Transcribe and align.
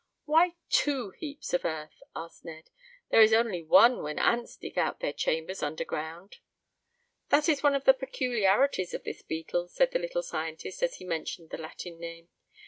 "Why 0.25 0.55
two 0.71 1.11
heaps 1.11 1.53
of 1.53 1.63
earth?" 1.63 2.01
asked 2.15 2.43
Ned. 2.43 2.71
"There 3.11 3.21
is 3.21 3.33
only 3.33 3.61
one 3.61 4.01
when 4.01 4.17
ants 4.17 4.57
dig 4.57 4.75
out 4.75 4.99
their 4.99 5.13
chambers 5.13 5.61
under 5.61 5.85
ground." 5.85 6.37
"That 7.29 7.47
is 7.47 7.61
one 7.61 7.75
of 7.75 7.83
the 7.85 7.93
peculiarities 7.93 8.95
of 8.95 9.03
this 9.03 9.21
beetle," 9.21 9.67
said 9.67 9.91
the 9.91 9.99
little 9.99 10.23
scientist, 10.23 10.81
as 10.81 10.95
he 10.95 11.05
mentioned 11.05 11.51
the 11.51 11.59
Latin 11.61 11.99
name. 11.99 12.29